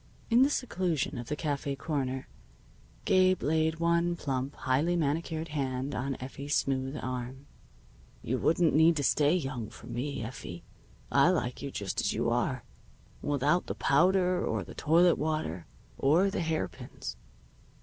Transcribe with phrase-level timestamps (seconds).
[0.31, 2.27] In the seclusion of the cafe corner,
[3.05, 7.45] Gabe laid one plump, highly manicured hand on Effie's smooth arm.
[8.23, 10.63] "You wouldn't need to stay young for me, Effie.
[11.11, 12.63] I like you just as you are,
[13.21, 15.67] with out the powder, or the toilette water,
[15.99, 17.15] or the hair pins."